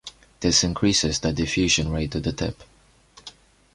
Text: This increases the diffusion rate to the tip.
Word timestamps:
This 0.39 0.63
increases 0.63 1.19
the 1.19 1.31
diffusion 1.31 1.91
rate 1.91 2.09
to 2.13 2.19
the 2.19 2.31
tip. 2.31 2.63